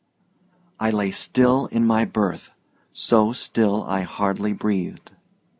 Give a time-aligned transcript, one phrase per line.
[0.79, 5.11] I lay still in my berth—so still I hardly breathed.